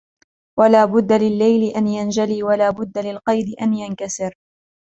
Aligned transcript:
وَلَا 0.59 0.85
بُدَّ 0.85 1.13
لِلَّيْلِ 1.13 1.75
أَنْ 1.75 1.87
يَنْجَلِي 1.87 2.43
وَلَا 2.43 2.69
بُدَّ 2.69 2.97
لِلْقَيْدِ 2.97 3.55
أَنْ 3.61 3.73
يَنْكَسِرْ 3.73 4.33